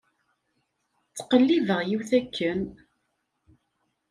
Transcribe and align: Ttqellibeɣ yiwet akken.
Ttqellibeɣ 1.15 1.79
yiwet 1.83 2.11
akken. 2.19 2.61